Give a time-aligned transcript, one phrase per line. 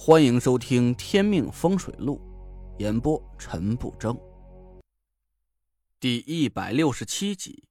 [0.00, 2.20] 欢迎收听《天命风水录》，
[2.80, 4.16] 演播陈不争。
[5.98, 7.68] 第一百六十七集。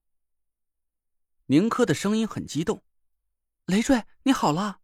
[1.46, 2.84] 宁珂的声音很激动
[3.66, 4.82] ：“累赘，你好了。”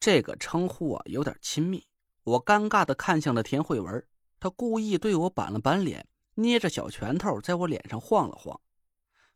[0.00, 1.86] 这个称呼啊，有点亲密。
[2.22, 4.08] 我尴尬的看向了田慧文，
[4.40, 8.58] 她故意对我板了板脸，捏着小拳头在我脸上晃了晃。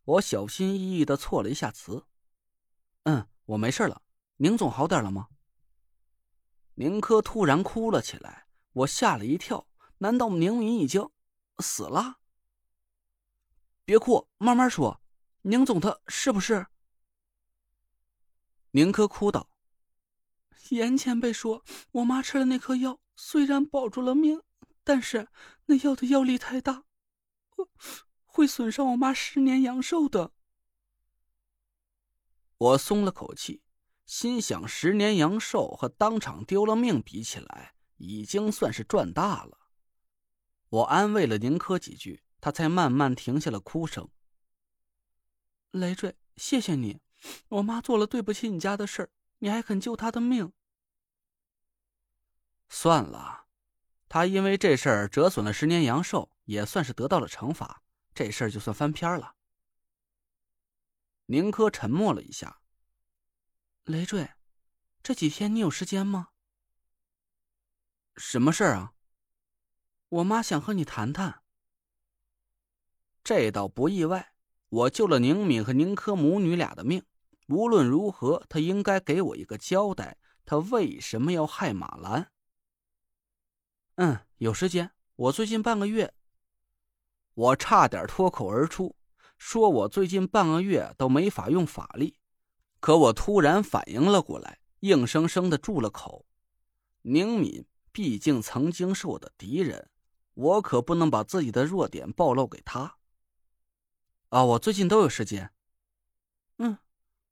[0.04, 2.06] 我小心翼翼的措了一下词
[3.04, 4.00] ：“嗯，我没事了。
[4.38, 5.28] 宁总好点了吗？”
[6.78, 9.66] 宁珂突然哭了起来，我吓了一跳。
[9.98, 11.10] 难道宁敏已经
[11.60, 12.18] 死了？
[13.84, 15.00] 别哭，慢慢说。
[15.42, 16.66] 宁总他是不是？
[18.72, 19.48] 宁珂哭道
[20.68, 24.42] ：“严前辈说，我妈吃了那颗药，虽然保住了命，
[24.84, 25.28] 但是
[25.64, 26.84] 那药的药力太大，
[27.48, 27.64] 会
[28.24, 30.32] 会损伤我妈十年阳寿的。”
[32.58, 33.62] 我松了口气。
[34.06, 39.58] 心想，十年阳寿和当场丢了命比起来，已经算是赚大了。
[40.68, 44.08] 我安慰了宁珂几句，她才慢慢停下了哭声。
[45.72, 47.00] 累赘，谢谢你，
[47.48, 50.52] 我妈做了对不起你家的事儿，你还肯救她的命。
[52.68, 53.46] 算了，
[54.08, 57.82] 他因为这事儿折损了十年阳寿，也算是得到了惩罚，
[58.14, 59.34] 这事儿就算翻篇了。
[61.26, 62.60] 宁珂沉默了一下。
[63.86, 64.28] 累赘，
[65.00, 66.30] 这几天你有时间吗？
[68.16, 68.94] 什么事儿啊？
[70.08, 71.44] 我妈想和你谈谈。
[73.22, 74.32] 这倒不意外，
[74.70, 77.04] 我救了宁敏和宁珂母女俩的命，
[77.46, 80.18] 无论如何，她应该给我一个交代。
[80.44, 82.32] 她为什么要害马兰？
[83.94, 84.90] 嗯，有时间。
[85.14, 86.12] 我最近半个月，
[87.34, 88.96] 我差点脱口而出，
[89.38, 92.18] 说我最近半个月都没法用法力。
[92.86, 96.24] 可我突然反应了过来，硬生生的住了口。
[97.02, 99.90] 宁敏毕竟曾经是我的敌人，
[100.34, 102.98] 我可不能把自己的弱点暴露给他。
[104.28, 105.52] 啊，我最近都有时间。
[106.58, 106.78] 嗯，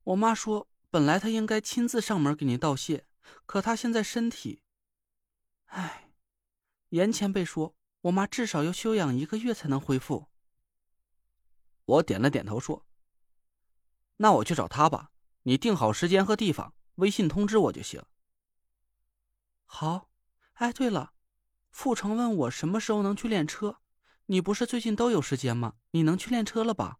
[0.03, 3.07] 我妈说，本来她应该亲自上门给您道谢，
[3.47, 4.61] 可她现在身体……
[5.67, 6.11] 唉，
[6.89, 10.27] 严前辈说，我妈至少要休养一个月才能恢复。
[11.84, 12.84] 我点了点头说
[14.19, 15.12] ：“那我去找她吧。”
[15.44, 18.03] 你定好时间和地方，微信通知我就行。
[19.65, 20.10] 好，
[20.55, 21.15] 哎，对了，
[21.71, 23.78] 傅成问我什么时候能去练车，
[24.27, 25.75] 你不是最近都有时间吗？
[25.93, 26.99] 你能去练车了吧？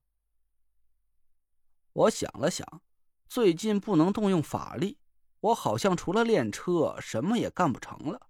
[1.93, 2.83] 我想了想，
[3.29, 4.99] 最近不能动用法力，
[5.41, 8.29] 我好像除了练车什么也干不成了。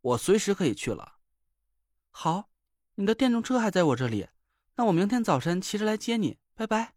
[0.00, 1.18] 我随时可以去了。
[2.10, 2.50] 好，
[2.94, 4.28] 你的电动车还在我这里，
[4.76, 6.38] 那我明天早晨骑着来接你。
[6.54, 6.95] 拜拜。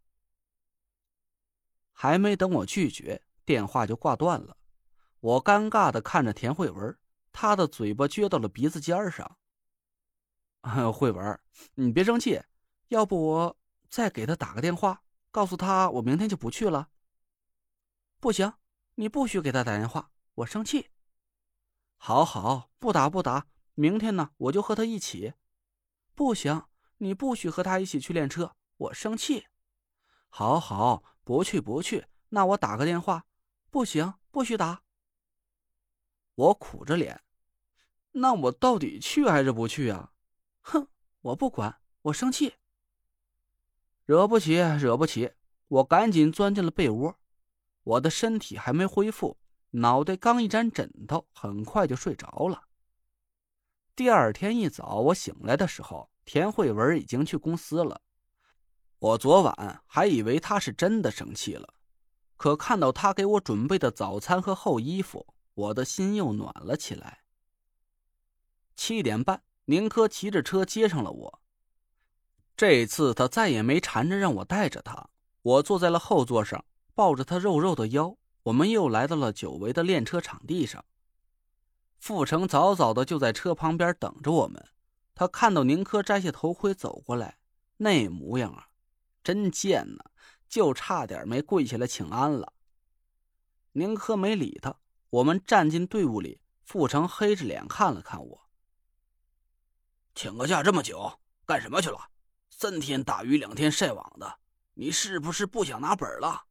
[2.02, 4.56] 还没等我拒绝，电话就挂断了。
[5.20, 6.98] 我尴尬的看着田慧文，
[7.34, 9.38] 她的嘴巴撅到了鼻子尖上。
[10.94, 11.38] 慧文，
[11.74, 12.42] 你别生气，
[12.88, 13.58] 要不我
[13.90, 16.88] 再给他打个电话，告诉他我明天就不去了。
[18.22, 18.54] 不行，
[18.96, 20.92] 你不许给他打电话，我生气。
[21.98, 25.34] 好好，不打不打，明天呢我就和他一起。
[26.16, 26.64] 不行，
[27.00, 29.48] 你不许和他一起去练车，我生气。
[30.30, 31.04] 好好。
[31.30, 33.28] 不去不去，那我打个电话。
[33.70, 34.82] 不行，不许打。
[36.34, 37.22] 我苦着脸，
[38.14, 40.12] 那我到底去还是不去啊？
[40.62, 40.88] 哼，
[41.22, 42.56] 我不管，我生气。
[44.06, 45.34] 惹不起，惹不起。
[45.68, 47.16] 我赶紧钻进了被窝，
[47.84, 49.38] 我的身体还没恢复，
[49.70, 52.64] 脑袋刚一沾枕头，很快就睡着了。
[53.96, 58.02] 第二天一早，我醒来的时候，田慧文已经去公司了。
[59.00, 61.74] 我昨晚还以为他是真的生气了，
[62.36, 67.20] 可看到他给我准备的早餐和厚衣服，我的心又暖了起来。
[68.76, 71.42] 七点半，宁珂骑着车接上了我。
[72.58, 75.10] 这次他再也没缠着让我带着他，
[75.42, 80.84] 我坐在了后座上，抱着他肉肉的腰，我们又来到了久违的练车场地上。
[81.98, 84.66] 傅成早早的就在车旁边等着我们，
[85.16, 87.38] 他看到宁珂摘下头盔走过来，
[87.78, 88.69] 那模样啊！
[89.24, 90.04] 真贱呐，
[90.48, 92.54] 就差点没跪下来请安了。
[93.74, 94.76] 宁珂没理他。
[95.12, 98.50] 我们站进队伍里，傅成黑着脸看了看我。
[100.14, 102.12] 请个假这么久，干什么去了？
[102.52, 104.40] 三天打鱼两天晒网的，
[104.74, 106.44] 你是不是不想拿本了？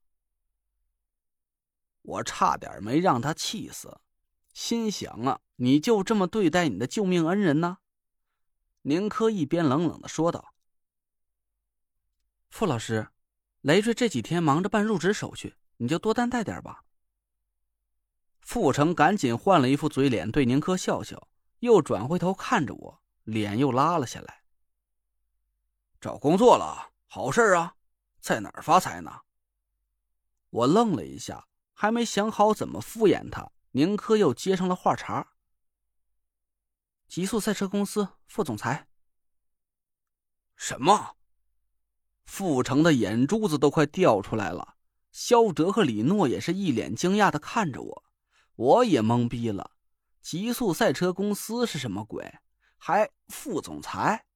[2.03, 4.01] 我差点没让他气死，
[4.53, 7.79] 心想啊，你就这么对待你的救命恩人呢？
[8.83, 10.55] 宁珂一边冷冷的说道。
[12.51, 13.09] 傅老师，
[13.61, 16.85] 累赘这几天忙着办入职手续，你就多担待点吧。
[18.41, 21.29] 傅成赶紧换了一副嘴脸，对宁珂笑笑，
[21.59, 24.43] 又转回头看着我，脸又拉了下来。
[26.01, 27.77] 找工作了，好事啊，
[28.21, 29.21] 在哪儿发财呢？
[30.51, 35.35] 我愣了一下，还没想好怎么敷衍他，宁珂又接上了话茬
[37.07, 38.89] ：“极速赛车公司副总裁。”
[40.57, 41.18] 什么？
[42.29, 44.77] 傅成的眼珠子都快掉出来了。
[45.11, 48.05] 肖哲和李诺也是一脸惊讶的看着我。
[48.55, 49.73] 我也懵逼了，
[50.21, 52.39] 极速赛车公司是什么鬼？
[52.77, 54.27] 还副总裁？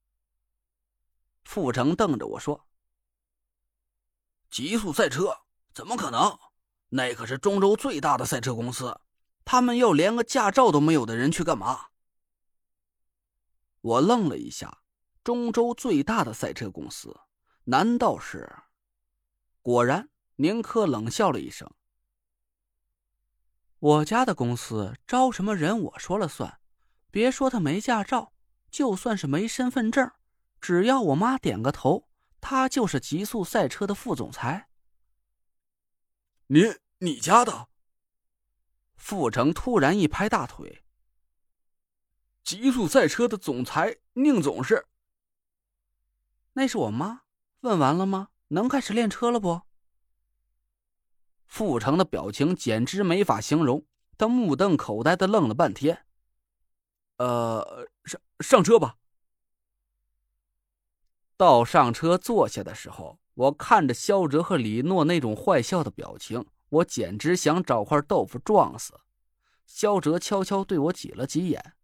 [1.45, 2.67] 傅成瞪着我说
[4.51, 5.37] ：“极速赛车
[5.75, 6.39] 怎么可能？
[6.89, 8.99] 那可是中州最大的赛车公司，
[9.45, 11.89] 他们要连个驾照都没有的人去干嘛？”
[13.83, 14.83] 我愣了一下，
[15.23, 17.21] 中州最大的赛车公司，
[17.65, 18.51] 难道是？
[19.61, 21.71] 果然，宁珂冷笑了一声。
[23.79, 26.61] 我家的公司招什么人，我说了算。
[27.11, 28.33] 别说他没驾照，
[28.71, 30.11] 就算是没身份证，
[30.61, 32.09] 只要我妈点个头，
[32.41, 34.69] 他就是极速赛车的副总裁。
[36.47, 36.63] 你
[36.99, 37.69] 你家的？
[38.97, 40.85] 傅成突然一拍大腿。
[42.43, 44.87] 极速赛车的总裁宁总是？
[46.55, 47.23] 那是我妈。
[47.63, 48.29] 问完了吗？
[48.49, 49.63] 能开始练车了不？
[51.47, 53.87] 傅成的表情简直没法形容，
[54.19, 56.05] 他目瞪口呆的愣了半天。
[57.19, 58.97] 呃，上上车吧。
[61.37, 69.01] 到上车坐下的时候，我看着肖哲和李诺那种坏笑的表情，我简直想找块豆腐撞死。
[69.67, 71.75] 肖哲悄悄对我挤了挤眼。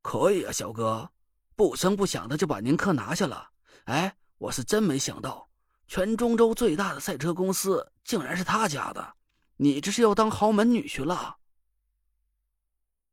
[0.00, 1.12] 可以啊，小哥，
[1.54, 3.50] 不声不响的就把您科拿下了。
[3.86, 5.48] 哎，我是真没想到。
[5.88, 9.14] 全中州最大的赛车公司竟然是他家的，
[9.56, 11.36] 你这是要当豪门女婿了？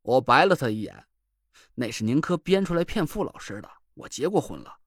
[0.02, 1.06] 我白了他一眼，
[1.74, 3.70] 那是宁珂编出来骗傅老师的。
[3.94, 4.78] 我结过婚了。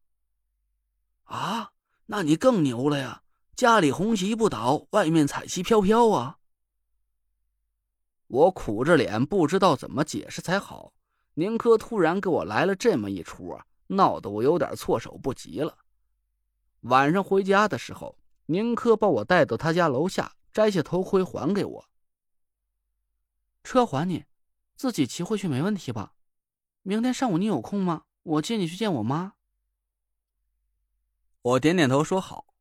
[1.24, 1.72] 啊，
[2.07, 3.24] 那你更牛了呀！
[3.56, 6.40] 家里红旗不倒，外面彩旗飘飘啊！
[8.28, 10.94] 我苦着脸，不知道怎么解释才好。
[11.36, 15.80] 宁珂突然给我来了这么一出啊，闹得我有点措手不及了。
[16.81, 21.89] 晚上回家的时候，宁珂把我带到他家楼下，摘下头盔还给我。
[23.63, 24.25] 车还你，
[24.75, 26.13] 自己骑回去没问题吧？
[26.84, 28.04] 明天上午你有空吗？
[28.24, 29.34] 我接你去见我妈。
[31.42, 32.54] 我点点头说好。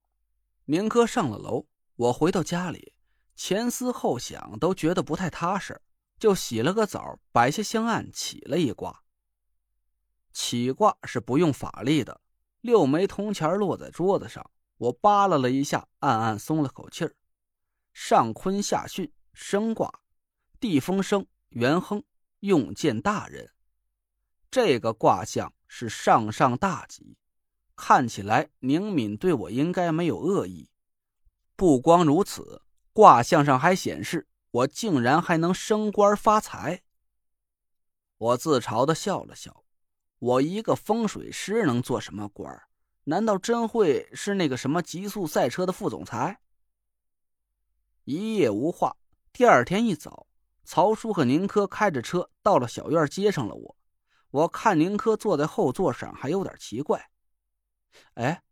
[0.65, 2.95] 宁珂上了楼，我回到家里，
[3.37, 5.81] 前思后想都觉得不太踏实，
[6.19, 9.05] 就洗了个澡，摆下香案，起了一卦。
[10.37, 12.21] 起卦是不用法力的。
[12.61, 17.17] 六枚铜钱落在桌子上，我扒拉了一下，暗暗松了口气儿。
[17.95, 20.01] 上坤下巽生卦，
[20.61, 22.05] 地风生元亨，
[22.41, 23.51] 用见大人。
[24.51, 27.17] 这个卦象是上上大吉，
[27.75, 30.69] 看起来宁敏对我应该没有恶意。
[31.57, 32.61] 不光如此，
[32.93, 36.83] 卦象上还显示我竟然还能升官发财。
[38.19, 39.63] 我自嘲的笑了笑。
[40.19, 42.63] 我一个风水师能做什么官
[43.05, 46.41] 难道真会是那个什么极速赛车的副总裁？
[48.05, 48.97] 一夜无话。
[49.33, 50.27] 第二天一早，
[50.65, 53.77] 曹叔和宁珂开着车到了小院，接上了我。
[54.31, 57.11] 我看宁珂坐在后座上，还有点奇怪。
[58.15, 58.43] 哎，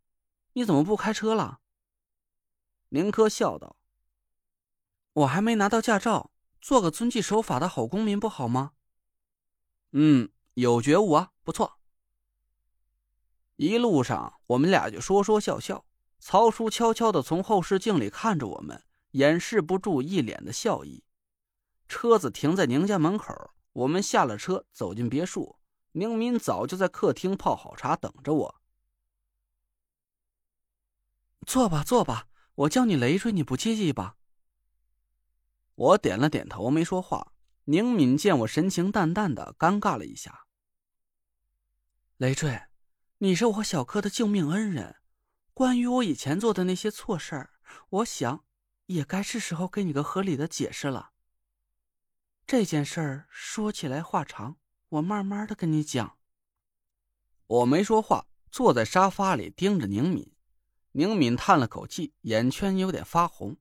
[0.53, 1.59] 你怎么不开车了？
[2.89, 3.75] 宁珂笑道
[5.13, 8.73] ：“我还没拿到驾照，做个遵纪守法的好公民不好吗？”
[9.91, 10.29] 嗯。
[10.55, 11.79] 有觉悟啊，不错。
[13.57, 15.85] 一路上，我们俩就说说笑笑。
[16.19, 21.03] 曹叔悄悄的从后视镜里看着我们，掩饰不住一脸的笑意。
[21.87, 25.59] 车子停在宁家门口，我们下了车，走进别墅。
[25.91, 28.55] 宁敏早就在客厅泡好茶，等着我。
[31.45, 34.15] 坐吧，坐吧，我叫你累赘，你不介意吧？
[35.75, 37.33] 我点了点头，没说话。
[37.65, 40.44] 宁敏见我神情淡淡的，尴尬了一下。
[42.17, 42.61] 累赘，
[43.17, 44.95] 你是我小柯的救命恩人。
[45.53, 47.49] 关于我以前做的那些错事儿，
[47.89, 48.45] 我想
[48.85, 51.11] 也该是时候给你个合理的解释了。
[52.47, 54.55] 这件事儿说起来话长，
[54.87, 56.17] 我慢慢的跟你讲。
[57.47, 60.33] 我没说话，坐在沙发里盯着宁敏。
[60.93, 63.57] 宁敏叹了口气，眼圈有点发红。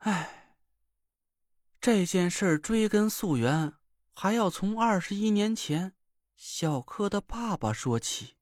[0.00, 0.58] 唉，
[1.80, 3.72] 这件事追根溯源。
[4.14, 5.92] 还要从二十一年前，
[6.36, 8.34] 小柯的爸爸说起。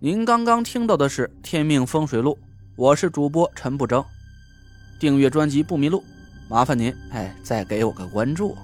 [0.00, 2.34] 您刚刚听到的是《天命风水录》，
[2.76, 4.04] 我是主播陈不争，
[5.00, 6.04] 订阅专辑不迷路，
[6.48, 8.56] 麻烦您哎再给我个关注。